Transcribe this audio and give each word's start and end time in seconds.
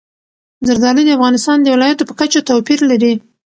زردالو 0.67 1.01
د 1.05 1.09
افغانستان 1.17 1.57
د 1.61 1.67
ولایاتو 1.75 2.07
په 2.09 2.13
کچه 2.19 2.39
توپیر 2.49 2.79
لري. 2.91 3.13